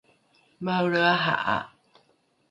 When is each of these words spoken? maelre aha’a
maelre 0.63 1.01
aha’a 1.13 1.57